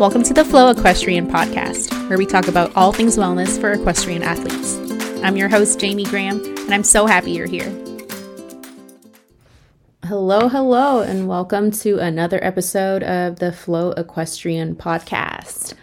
[0.00, 4.22] Welcome to the Flow Equestrian Podcast, where we talk about all things wellness for equestrian
[4.22, 4.76] athletes.
[5.22, 7.68] I'm your host, Jamie Graham, and I'm so happy you're here.
[10.06, 15.74] Hello, hello, and welcome to another episode of the Flow Equestrian Podcast.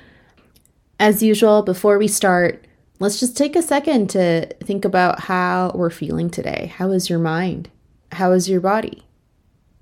[0.99, 2.65] As usual, before we start,
[2.97, 6.73] let's just take a second to think about how we're feeling today.
[6.75, 7.69] How is your mind?
[8.13, 9.03] How is your body?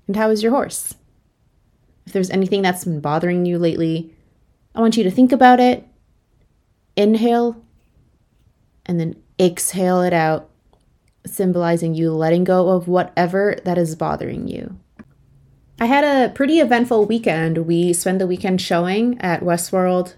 [0.06, 0.94] And how is your horse?
[2.04, 4.12] If there's anything that's been bothering you lately,
[4.76, 5.88] I want you to think about it,
[6.96, 7.64] inhale,
[8.84, 10.50] and then exhale it out,
[11.24, 14.78] symbolizing you letting go of whatever that is bothering you.
[15.80, 17.66] I had a pretty eventful weekend.
[17.66, 20.14] We spent the weekend showing at Westworld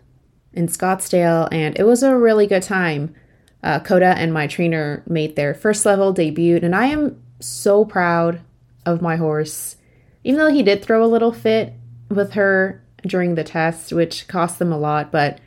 [0.52, 3.14] in Scottsdale, and it was a really good time.
[3.62, 8.40] Uh, Coda and my trainer made their first level debut, and I am so proud
[8.84, 9.76] of my horse.
[10.24, 11.74] Even though he did throw a little fit
[12.08, 15.38] with her during the test, which cost them a lot, but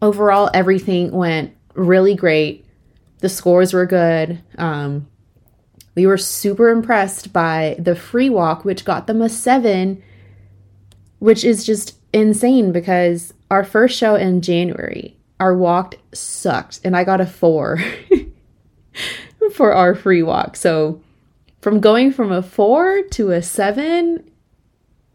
[0.00, 2.64] overall, everything went really great.
[3.18, 4.40] The scores were good.
[4.58, 5.08] Um,
[5.94, 10.02] we were super impressed by the free walk, which got them a seven,
[11.18, 17.04] which is just insane because our first show in January, our walk sucked, and I
[17.04, 17.78] got a four
[19.52, 20.56] for our free walk.
[20.56, 21.00] So,
[21.60, 24.28] from going from a four to a seven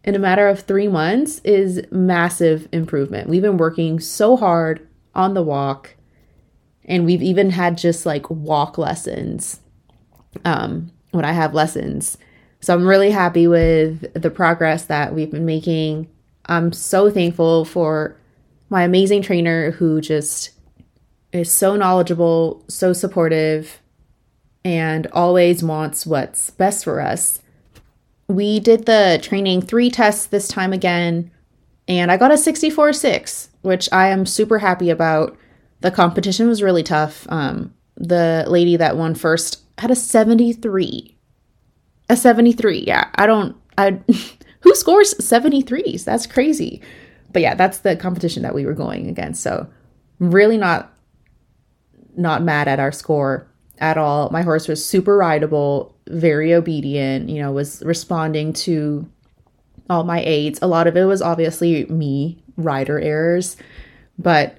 [0.04, 3.28] in a matter of three months is massive improvement.
[3.28, 5.94] We've been working so hard on the walk,
[6.84, 9.60] and we've even had just like walk lessons
[10.44, 12.16] um, when I have lessons.
[12.60, 16.08] So I'm really happy with the progress that we've been making.
[16.46, 18.16] I'm so thankful for
[18.68, 20.50] my amazing trainer who just
[21.32, 23.80] is so knowledgeable, so supportive,
[24.64, 27.40] and always wants what's best for us
[28.30, 31.30] we did the training three tests this time again,
[31.88, 35.36] and I got a 64 6, which I am super happy about.
[35.80, 37.26] The competition was really tough.
[37.30, 41.16] Um, the lady that won first had a 73.
[42.08, 43.10] A 73, yeah.
[43.14, 43.90] I don't, I,
[44.60, 46.04] who scores 73s?
[46.04, 46.80] That's crazy.
[47.32, 49.42] But yeah, that's the competition that we were going against.
[49.42, 49.68] So,
[50.18, 50.92] really not,
[52.16, 53.49] not mad at our score
[53.80, 54.30] at all.
[54.30, 59.08] My horse was super rideable, very obedient, you know, was responding to
[59.88, 60.58] all my aids.
[60.62, 63.56] A lot of it was obviously me, rider errors,
[64.18, 64.56] but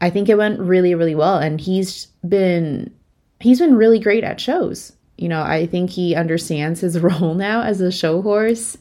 [0.00, 1.38] I think it went really, really well.
[1.38, 2.92] And he's been
[3.40, 4.92] he's been really great at shows.
[5.16, 8.76] You know, I think he understands his role now as a show horse.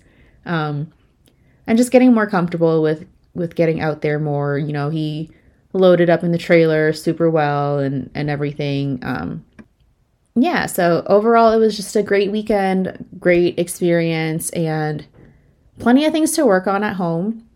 [0.45, 0.91] Um
[1.67, 3.05] and just getting more comfortable with
[3.35, 4.57] with getting out there more.
[4.57, 5.29] You know, he
[5.73, 8.99] loaded up in the trailer super well and and everything.
[9.03, 9.45] Um
[10.35, 15.05] yeah, so overall, it was just a great weekend, great experience, and
[15.79, 17.47] plenty of things to work on at home.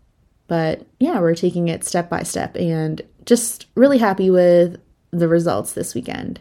[0.46, 5.72] But yeah, we're taking it step by step and just really happy with the results
[5.72, 6.40] this weekend.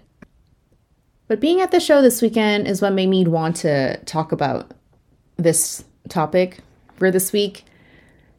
[1.28, 4.72] But being at the show this weekend is what made me want to talk about
[5.38, 6.60] this topic
[6.96, 7.66] for this week.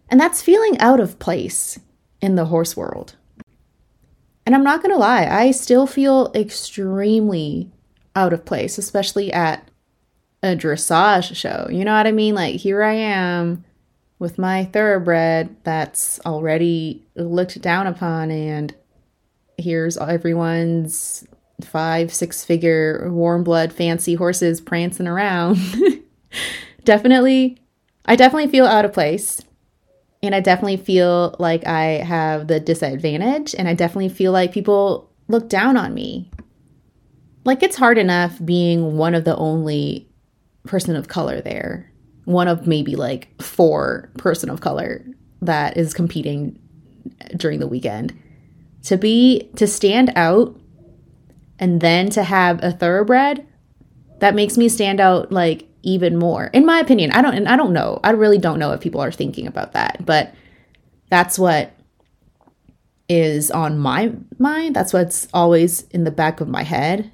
[0.08, 1.80] And that's feeling out of place
[2.20, 3.16] in the horse world.
[4.44, 7.72] And I'm not to lie, I still feel extremely
[8.16, 9.68] out of place, especially at
[10.42, 11.68] a dressage show.
[11.70, 12.34] You know what I mean?
[12.34, 13.64] Like, here I am
[14.18, 18.74] with my thoroughbred that's already looked down upon, and
[19.58, 21.26] here's everyone's
[21.62, 25.58] five, six figure warm blood fancy horses prancing around.
[26.84, 27.58] definitely,
[28.06, 29.42] I definitely feel out of place.
[30.22, 35.10] And I definitely feel like I have the disadvantage, and I definitely feel like people
[35.28, 36.30] look down on me
[37.46, 40.08] like it's hard enough being one of the only
[40.64, 41.90] person of color there.
[42.24, 45.06] One of maybe like four person of color
[45.40, 46.58] that is competing
[47.36, 48.20] during the weekend.
[48.82, 50.60] To be to stand out
[51.58, 53.46] and then to have a thoroughbred
[54.18, 56.46] that makes me stand out like even more.
[56.46, 58.00] In my opinion i don't and i don't know.
[58.02, 60.34] I really don't know if people are thinking about that but
[61.10, 61.72] that's what
[63.08, 64.74] is on my mind.
[64.74, 67.12] That's what's always in the back of my head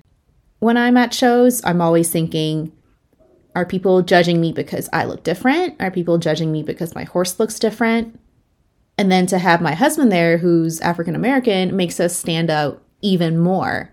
[0.62, 2.70] when I'm at shows, I'm always thinking,
[3.56, 5.74] are people judging me because I look different?
[5.82, 8.16] Are people judging me because my horse looks different?
[8.96, 13.40] And then to have my husband there, who's African American, makes us stand out even
[13.40, 13.90] more.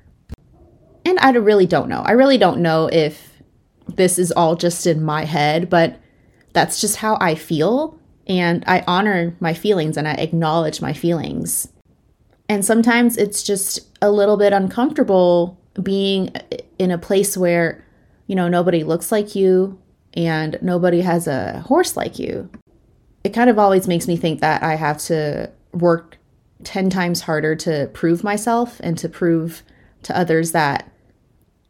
[1.05, 2.03] And I really don't know.
[2.05, 3.41] I really don't know if
[3.87, 5.99] this is all just in my head, but
[6.53, 7.99] that's just how I feel.
[8.27, 11.67] And I honor my feelings and I acknowledge my feelings.
[12.47, 16.33] And sometimes it's just a little bit uncomfortable being
[16.77, 17.85] in a place where,
[18.27, 19.79] you know, nobody looks like you
[20.13, 22.49] and nobody has a horse like you.
[23.23, 26.17] it kind of always makes me think that I have to work
[26.63, 29.63] 10 times harder to prove myself and to prove
[30.03, 30.91] to others that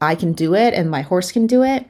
[0.01, 1.85] I can do it and my horse can do it.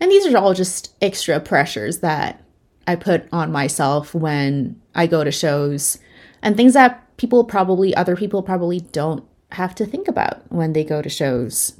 [0.00, 2.42] And these are all just extra pressures that
[2.86, 5.98] I put on myself when I go to shows
[6.42, 10.84] and things that people probably, other people probably don't have to think about when they
[10.84, 11.78] go to shows.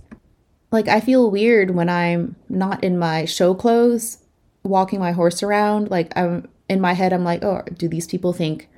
[0.70, 4.18] Like, I feel weird when I'm not in my show clothes
[4.64, 5.90] walking my horse around.
[5.90, 8.68] Like, I'm in my head, I'm like, oh, do these people think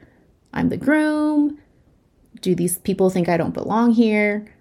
[0.53, 1.59] I'm the groom?
[2.41, 4.53] Do these people think I don't belong here?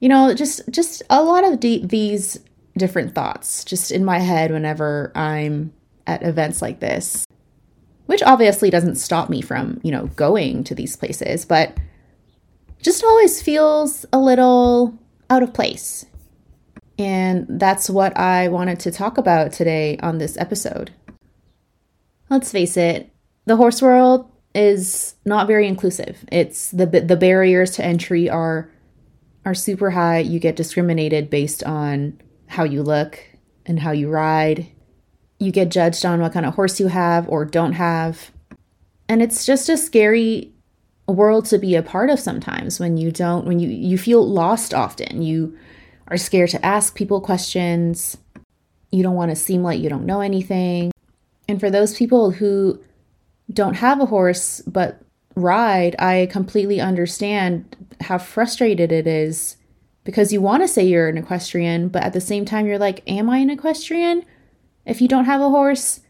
[0.00, 2.38] You know, just just a lot of de- these
[2.76, 5.72] different thoughts just in my head whenever I'm
[6.06, 7.26] at events like this.
[8.06, 11.76] Which obviously doesn't stop me from, you know, going to these places, but
[12.82, 14.98] just always feels a little
[15.30, 16.06] out of place.
[16.98, 20.92] And that's what I wanted to talk about today on this episode.
[22.30, 23.12] Let's face it,
[23.44, 26.24] the horse world is not very inclusive.
[26.32, 28.70] It's the the barriers to entry are
[29.44, 30.20] are super high.
[30.20, 33.20] You get discriminated based on how you look
[33.66, 34.66] and how you ride.
[35.38, 38.32] You get judged on what kind of horse you have or don't have.
[39.08, 40.52] And it's just a scary
[41.12, 44.74] world to be a part of sometimes when you don't when you you feel lost
[44.74, 45.22] often.
[45.22, 45.56] You
[46.08, 48.16] are scared to ask people questions.
[48.90, 50.92] You don't want to seem like you don't know anything.
[51.48, 52.82] And for those people who
[53.52, 55.00] don't have a horse but
[55.34, 59.56] ride, I completely understand how frustrated it is
[60.04, 63.02] because you want to say you're an equestrian, but at the same time, you're like,
[63.08, 64.24] Am I an equestrian
[64.84, 66.00] if you don't have a horse?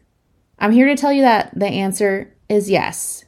[0.59, 3.25] I'm here to tell you that the answer is yes.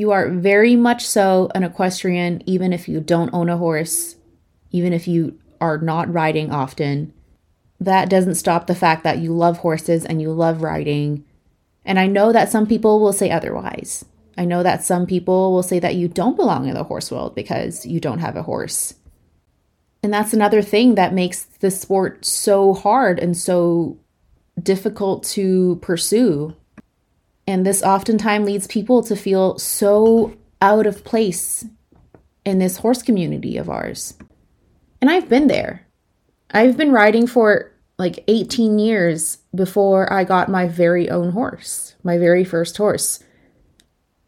[0.00, 4.16] You are very much so an equestrian, even if you don't own a horse,
[4.70, 7.12] even if you are not riding often
[7.80, 11.24] that doesn't stop the fact that you love horses and you love riding.
[11.84, 14.04] And I know that some people will say otherwise.
[14.36, 17.34] I know that some people will say that you don't belong in the horse world
[17.34, 18.94] because you don't have a horse.
[20.02, 23.98] And that's another thing that makes the sport so hard and so
[24.62, 26.54] difficult to pursue.
[27.50, 31.66] And this oftentimes leads people to feel so out of place
[32.44, 34.14] in this horse community of ours.
[35.00, 35.84] And I've been there.
[36.52, 42.18] I've been riding for like 18 years before I got my very own horse, my
[42.18, 43.18] very first horse.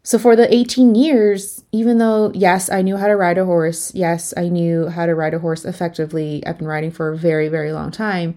[0.03, 3.95] So for the 18 years, even though, yes, I knew how to ride a horse,
[3.95, 7.47] yes, I knew how to ride a horse effectively, I've been riding for a very,
[7.47, 8.35] very long time,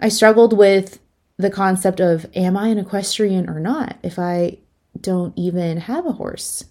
[0.00, 0.98] I struggled with
[1.42, 4.58] the concept of am I an equestrian or not if I
[5.00, 6.64] don't even have a horse?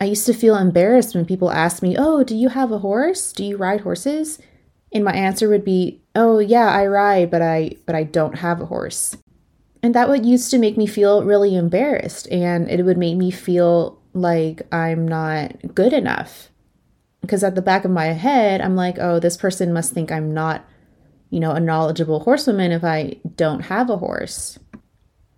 [0.00, 3.32] I used to feel embarrassed when people asked me, Oh, do you have a horse?
[3.32, 4.38] Do you ride horses?
[4.94, 8.60] and my answer would be, "Oh yeah, I ride, but I but I don't have
[8.60, 9.16] a horse."
[9.82, 13.30] And that would used to make me feel really embarrassed and it would make me
[13.30, 16.48] feel like I'm not good enough.
[17.20, 20.32] Because at the back of my head, I'm like, "Oh, this person must think I'm
[20.32, 20.64] not,
[21.34, 24.58] you know, a knowledgeable horsewoman if I don't have a horse."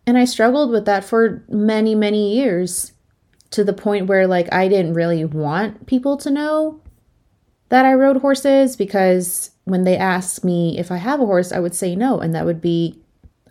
[0.07, 2.93] And I struggled with that for many, many years
[3.51, 6.81] to the point where like I didn't really want people to know
[7.69, 11.59] that I rode horses because when they asked me if I have a horse, I
[11.59, 13.01] would say no, and that would be,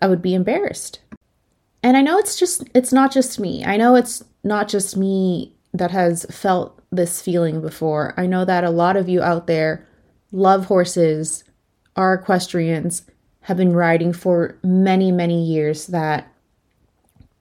[0.02, 1.00] I would be embarrassed.
[1.84, 3.64] And I know it's just, it's not just me.
[3.66, 8.14] I know it's not just me that has felt this feeling before.
[8.16, 9.86] I know that a lot of you out there
[10.32, 11.44] love horses,
[11.96, 13.04] are equestrians,
[13.42, 16.28] have been riding for many, many years that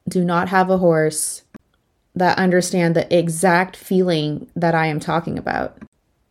[0.08, 1.42] do not have a horse,
[2.14, 5.78] that understand the exact feeling that I am talking about.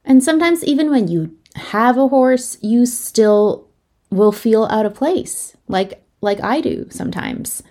[0.06, 3.68] And sometimes, even when you have a horse, you still
[4.10, 7.64] will feel out of place, like like I do sometimes.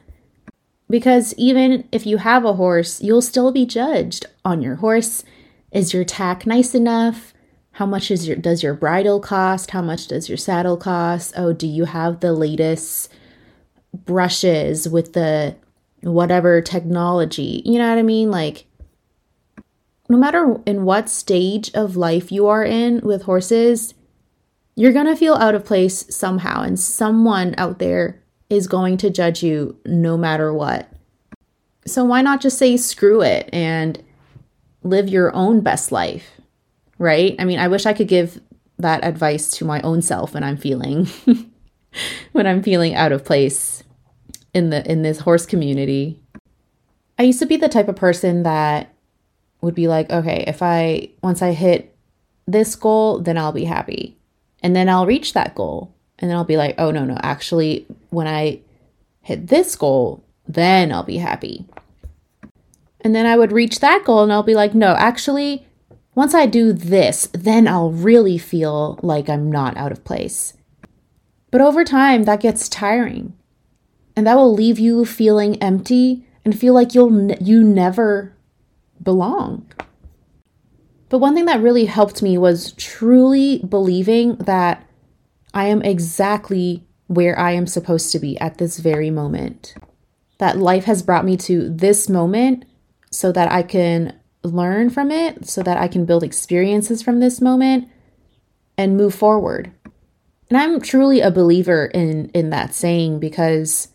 [0.91, 5.25] Because even if you have a horse, you'll still be judged on your horse.
[5.71, 7.33] Is your tack nice enough?
[7.73, 9.71] How much is your does your bridle cost?
[9.71, 11.33] How much does your saddle cost?
[11.37, 13.13] Oh, do you have the latest
[13.93, 15.57] brushes with the
[16.03, 17.63] whatever technology?
[17.65, 18.31] You know what I mean?
[18.31, 18.67] Like
[20.09, 23.95] no matter in what stage of life you are in with horses,
[24.77, 29.09] you're going to feel out of place somehow, and someone out there is going to
[29.09, 30.91] judge you no matter what.
[31.87, 34.03] So, why not just say screw it and
[34.83, 36.42] live your own best life,
[37.03, 37.35] right?
[37.39, 38.41] I mean, I wish I could give
[38.79, 41.07] that advice to my own self when I'm feeling
[42.33, 43.83] when I'm feeling out of place
[44.55, 46.21] in the in this horse community.
[47.19, 48.93] I used to be the type of person that
[49.61, 51.95] would be like, okay, if I, once I hit
[52.47, 54.17] this goal, then I'll be happy.
[54.63, 55.95] And then I'll reach that goal.
[56.19, 58.61] And then I'll be like, oh, no, no, actually, when I
[59.21, 61.65] hit this goal, then I'll be happy.
[63.03, 65.67] And then I would reach that goal and I'll be like, no, actually,
[66.15, 70.55] once I do this, then I'll really feel like I'm not out of place.
[71.51, 73.35] But over time, that gets tiring.
[74.15, 78.35] And that will leave you feeling empty and feel like you'll you never
[79.03, 79.67] belong.
[81.09, 84.87] But one thing that really helped me was truly believing that
[85.55, 89.75] I am exactly where I am supposed to be at this very moment.
[90.39, 92.65] That life has brought me to this moment
[93.11, 97.41] so that I can learn from it, so that I can build experiences from this
[97.41, 97.89] moment
[98.77, 99.73] and move forward.
[100.49, 103.89] And I'm truly a believer in in that saying because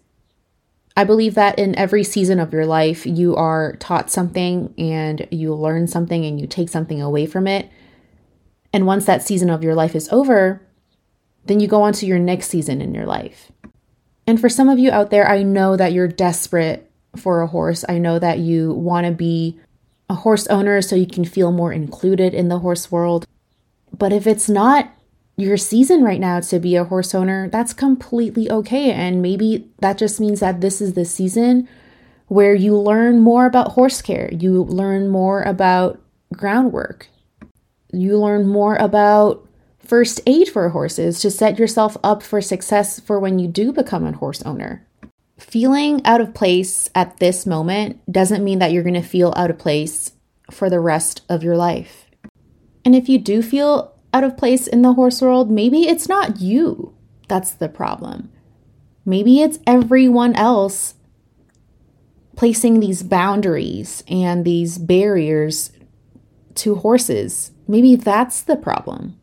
[0.96, 5.54] I believe that in every season of your life, you are taught something and you
[5.54, 7.70] learn something and you take something away from it.
[8.74, 10.60] And once that season of your life is over,
[11.46, 13.52] then you go on to your next season in your life.
[14.26, 17.86] And for some of you out there, I know that you're desperate for a horse.
[17.88, 19.60] I know that you want to be
[20.10, 23.26] a horse owner so you can feel more included in the horse world.
[23.98, 24.92] But if it's not
[25.38, 28.92] your season right now to be a horse owner, that's completely okay.
[28.92, 31.68] And maybe that just means that this is the season
[32.28, 36.02] where you learn more about horse care, you learn more about
[36.34, 37.08] groundwork,
[37.92, 39.48] you learn more about
[39.80, 44.06] first aid for horses to set yourself up for success for when you do become
[44.06, 44.87] a horse owner.
[45.38, 49.50] Feeling out of place at this moment doesn't mean that you're going to feel out
[49.50, 50.14] of place
[50.52, 52.06] for the rest of your life.
[52.84, 56.40] And if you do feel out of place in the horse world, maybe it's not
[56.40, 58.32] you that's the problem.
[59.06, 60.96] Maybe it's everyone else
[62.36, 65.72] placing these boundaries and these barriers
[66.56, 67.52] to horses.
[67.68, 69.20] Maybe that's the problem.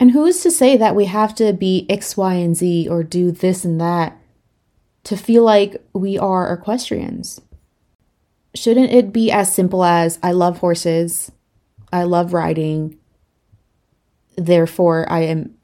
[0.00, 3.02] And who is to say that we have to be X, Y, and Z or
[3.02, 4.16] do this and that
[5.08, 7.40] to feel like we are equestrians?
[8.54, 11.32] Shouldn't it be as simple as I love horses,
[11.90, 12.98] I love riding,
[14.36, 15.54] therefore I am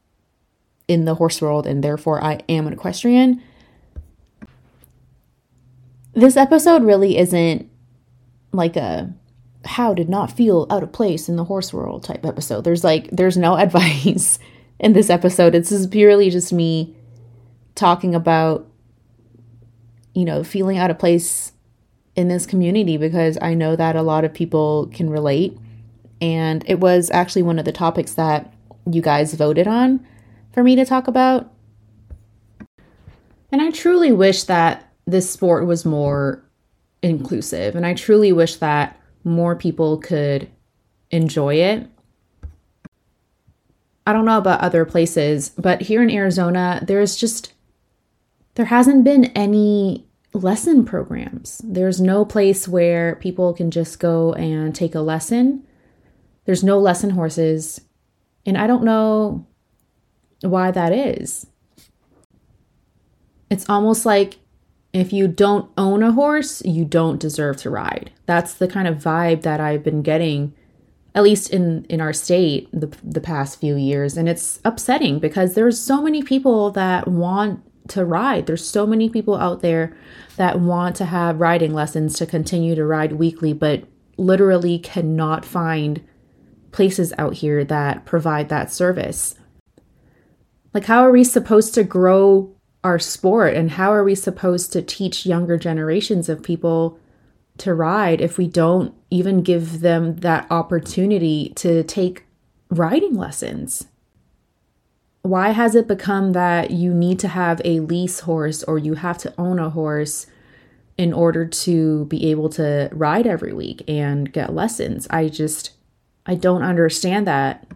[0.89, 3.43] in the horse world and therefore I am an equestrian.
[6.15, 7.71] This episode really isn't
[8.53, 9.13] like a
[9.67, 12.65] how did not feel out of place in the horse world type episode.
[12.65, 14.39] There's like there's no advice
[14.79, 15.55] in this episode.
[15.55, 16.97] It's just purely just me
[17.75, 18.71] talking about
[20.15, 21.53] you know, feeling out of place
[22.17, 25.59] in this community because I know that a lot of people can relate.
[26.21, 28.53] And it was actually one of the topics that
[28.91, 30.07] you guys voted on
[30.53, 31.53] for me to talk about.
[33.51, 36.43] And I truly wish that this sport was more
[37.03, 37.77] inclusive.
[37.77, 40.49] And I truly wish that more people could
[41.11, 41.87] enjoy it.
[44.07, 47.54] I don't know about other places, but here in Arizona, there's just,
[48.55, 51.61] there hasn't been any lesson programs.
[51.65, 55.65] There's no place where people can just go and take a lesson.
[56.45, 57.81] There's no lesson horses.
[58.45, 59.47] And I don't know
[60.41, 61.47] why that is.
[63.51, 64.39] It's almost like
[64.93, 68.11] if you don't own a horse, you don't deserve to ride.
[68.27, 70.55] That's the kind of vibe that I've been getting
[71.15, 75.55] at least in in our state the the past few years and it's upsetting because
[75.55, 78.47] there's so many people that want to ride.
[78.47, 79.97] There's so many people out there
[80.37, 83.85] that want to have riding lessons to continue to ride weekly but
[84.17, 86.03] literally cannot find
[86.73, 89.37] places out here that provide that service.
[90.73, 94.83] Like, how are we supposed to grow our sport and how are we supposed to
[94.83, 96.99] teach younger generations of people
[97.59, 102.25] to ride if we don't even give them that opportunity to take
[102.71, 103.87] riding lessons?
[105.25, 109.17] Why has it become that you need to have a lease horse or you have
[109.19, 110.27] to own a horse
[110.99, 115.07] in order to be able to ride every week and get lessons?
[115.09, 115.71] I just
[116.27, 117.67] I don't understand that.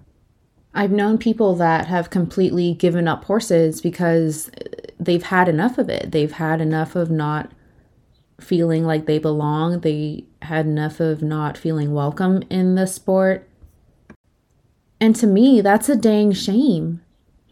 [0.75, 4.51] I've known people that have completely given up horses because
[5.01, 6.13] they've had enough of it.
[6.13, 7.51] They've had enough of not
[8.39, 9.81] feeling like they belong.
[9.81, 13.49] They had enough of not feeling welcome in the sport.
[15.01, 17.01] And to me, that's a dang shame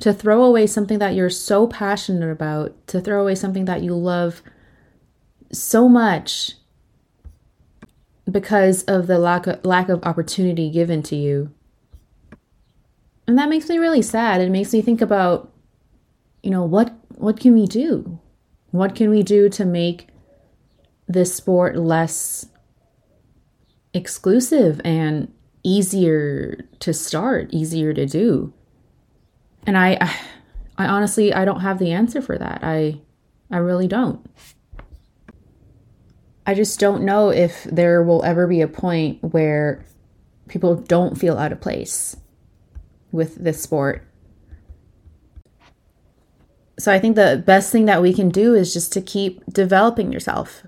[0.00, 3.95] to throw away something that you're so passionate about, to throw away something that you
[3.95, 4.43] love
[5.53, 6.53] so much
[8.31, 11.50] because of the lack of, lack of opportunity given to you.
[13.26, 14.41] And that makes me really sad.
[14.41, 15.53] It makes me think about
[16.43, 18.21] you know what what can we do?
[18.71, 20.09] What can we do to make
[21.09, 22.47] this sport less
[23.93, 25.33] exclusive and
[25.65, 28.53] easier to start, easier to do?
[29.66, 29.99] And I
[30.78, 32.61] I honestly I don't have the answer for that.
[32.62, 33.00] I
[33.50, 34.25] I really don't.
[36.46, 39.85] I just don't know if there will ever be a point where
[40.49, 42.16] people don't feel out of place
[43.11, 44.06] with this sport.
[46.78, 50.12] So I think the best thing that we can do is just to keep developing
[50.12, 50.62] yourself.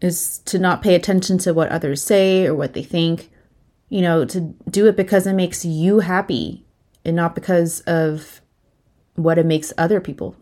[0.00, 3.30] Is to not pay attention to what others say or what they think.
[3.88, 6.66] You know, to do it because it makes you happy
[7.04, 8.40] and not because of
[9.14, 10.36] what it makes other people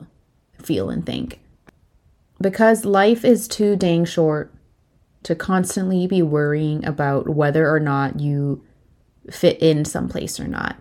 [0.61, 1.41] feel and think.
[2.41, 4.53] Because life is too dang short
[5.23, 8.65] to constantly be worrying about whether or not you
[9.31, 10.77] fit in someplace or not.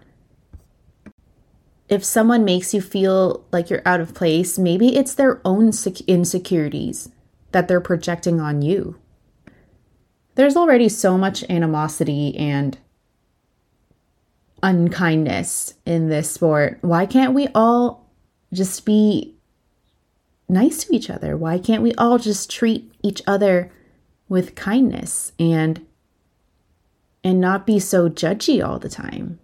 [1.90, 5.72] If someone makes you feel like you're out of place, maybe it's their own
[6.08, 7.10] insecurities
[7.52, 8.98] that they're projecting on you.
[10.36, 12.78] There's already so much animosity and
[14.64, 16.78] unkindness in this sport.
[16.82, 18.10] Why can't we all
[18.54, 19.36] just be
[20.50, 21.38] nice to each other?
[21.38, 23.72] Why can't we all just treat each other
[24.30, 25.86] with kindness and
[27.24, 29.40] and not be so judgy all the time?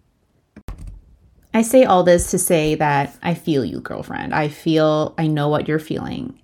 [1.54, 4.34] I say all this to say that I feel you, girlfriend.
[4.34, 6.40] I feel I know what you're feeling.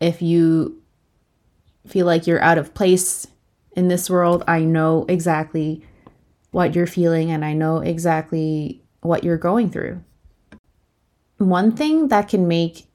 [0.00, 0.80] If you
[1.86, 3.26] feel like you're out of place
[3.72, 5.82] in this world, I know exactly
[6.58, 10.02] what you're feeling and I know exactly what you're going through.
[11.36, 12.88] One thing that can make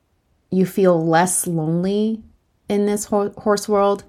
[0.52, 2.22] you feel less lonely
[2.68, 4.04] in this horse world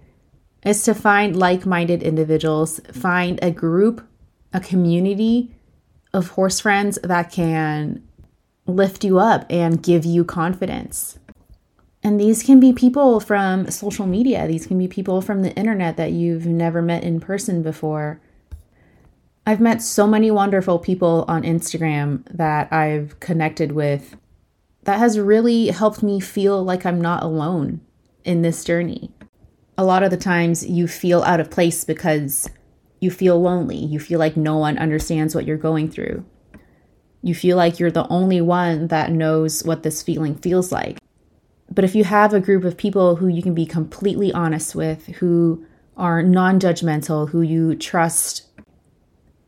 [0.64, 4.04] is to find like minded individuals, find a group,
[4.52, 5.54] a community
[6.12, 8.02] of horse friends that can
[8.66, 11.20] lift you up and give you confidence.
[12.02, 15.96] And these can be people from social media, these can be people from the internet
[15.96, 18.20] that you've never met in person before.
[19.46, 24.16] I've met so many wonderful people on Instagram that I've connected with
[24.84, 27.82] that has really helped me feel like I'm not alone
[28.24, 29.10] in this journey.
[29.76, 32.48] A lot of the times you feel out of place because
[33.00, 33.76] you feel lonely.
[33.76, 36.24] You feel like no one understands what you're going through.
[37.20, 40.98] You feel like you're the only one that knows what this feeling feels like.
[41.70, 45.06] But if you have a group of people who you can be completely honest with,
[45.06, 48.42] who are non judgmental, who you trust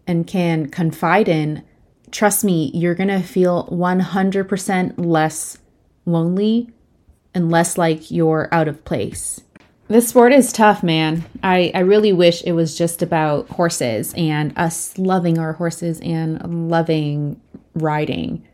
[0.07, 1.63] and can confide in,
[2.11, 5.59] trust me, you're going to feel 100% less
[6.05, 6.71] lonely
[7.35, 9.41] and less like you're out of place.
[9.89, 11.25] This sport is tough, man.
[11.45, 16.71] I, I really wish it was just about horses and us loving our horses and
[16.71, 17.41] loving
[17.75, 18.45] riding.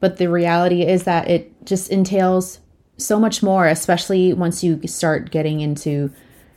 [0.00, 2.58] But the reality is that it just entails
[2.96, 6.10] so much more, especially once you start getting into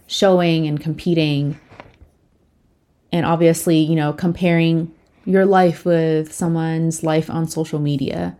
[0.07, 1.59] showing and competing
[3.13, 4.91] and obviously, you know, comparing
[5.23, 8.35] your life with someone's life on social media.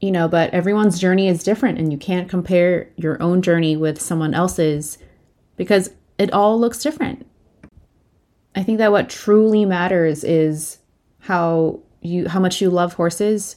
[0.00, 4.02] You know, but everyone's journey is different and you can't compare your own journey with
[4.02, 4.98] someone else's
[5.56, 7.24] because it all looks different.
[8.56, 10.78] I think that what truly matters is
[11.20, 13.56] how you how much you love horses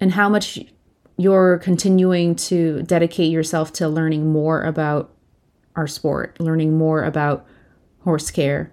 [0.00, 0.58] and how much
[1.16, 5.10] you're continuing to dedicate yourself to learning more about
[5.76, 7.46] our sport, learning more about
[8.04, 8.70] horse care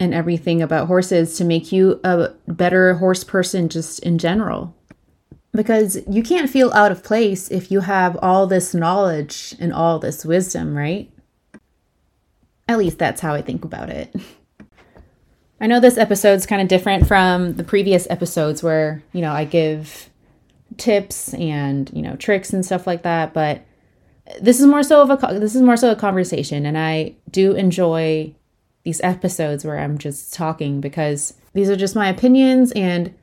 [0.00, 4.74] and everything about horses to make you a better horse person just in general.
[5.52, 9.98] Because you can't feel out of place if you have all this knowledge and all
[9.98, 11.12] this wisdom, right?
[12.66, 14.14] At least that's how I think about it.
[15.60, 19.44] I know this episode's kind of different from the previous episodes where, you know, I
[19.44, 20.08] give
[20.78, 23.62] tips and, you know, tricks and stuff like that, but
[24.40, 27.52] this is more so of a this is more so a conversation and I do
[27.52, 28.34] enjoy
[28.84, 33.14] these episodes where I'm just talking because these are just my opinions and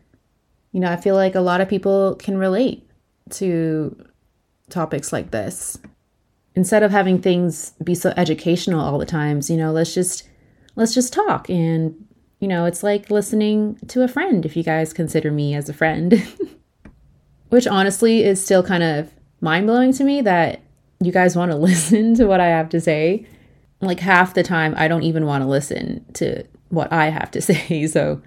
[0.72, 2.88] you know, I feel like a lot of people can relate
[3.32, 3.96] to
[4.70, 5.80] topics like this.
[6.56, 10.28] Instead of having things be so educational all the times, you know, let's just
[10.76, 11.96] let's just talk and
[12.40, 15.74] you know, it's like listening to a friend if you guys consider me as a
[15.74, 16.24] friend.
[17.50, 20.62] Which honestly is still kind of mind-blowing to me that
[21.00, 23.26] you guys want to listen to what I have to say
[23.82, 27.42] like half the time I don't even want to listen to what I have to
[27.42, 27.88] say.
[27.88, 28.22] So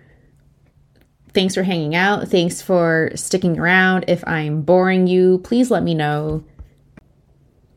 [1.33, 2.29] thanks for hanging out.
[2.29, 4.05] Thanks for sticking around.
[4.09, 6.45] If I'm boring you, please let me know.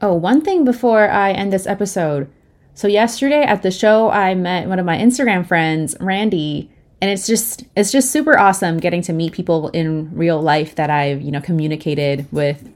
[0.01, 2.29] Oh, one thing before I end this episode.
[2.73, 6.69] So yesterday at the show I met one of my Instagram friends, Randy,
[7.01, 10.89] and it's just it's just super awesome getting to meet people in real life that
[10.89, 12.67] I've, you know, communicated with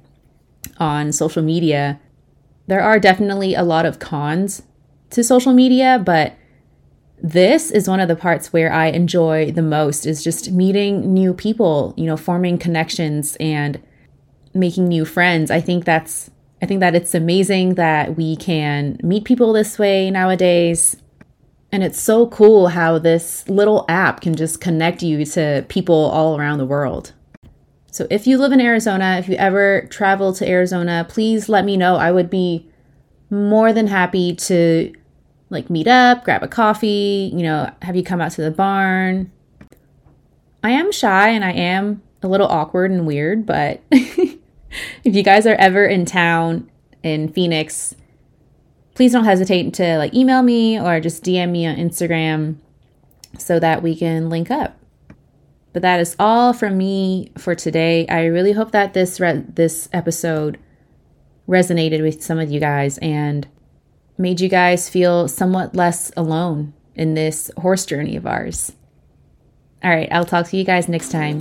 [0.78, 2.00] on social media.
[2.68, 4.62] There are definitely a lot of cons
[5.12, 6.36] to social media, but
[7.22, 11.34] this is one of the parts where I enjoy the most is just meeting new
[11.34, 13.82] people, you know, forming connections and
[14.54, 15.50] making new friends.
[15.50, 16.30] I think that's
[16.62, 20.96] I think that it's amazing that we can meet people this way nowadays.
[21.72, 26.40] And it's so cool how this little app can just connect you to people all
[26.40, 27.14] around the world.
[27.92, 31.78] So if you live in Arizona, if you ever travel to Arizona, please let me
[31.78, 31.96] know.
[31.96, 32.68] I would be
[33.30, 34.94] more than happy to
[35.50, 39.32] like meet up, grab a coffee, you know, have you come out to the barn.
[40.64, 44.40] I am shy and I am a little awkward and weird, but if
[45.04, 46.70] you guys are ever in town
[47.04, 47.96] in Phoenix,
[48.96, 52.58] please don't hesitate to like email me or just DM me on Instagram
[53.38, 54.78] so that we can link up.
[55.74, 58.08] But that is all from me for today.
[58.08, 60.58] I really hope that this re- this episode
[61.48, 63.48] resonated with some of you guys and
[64.18, 68.74] made you guys feel somewhat less alone in this horse journey of ours.
[69.84, 71.40] All right, I'll talk to you guys next time.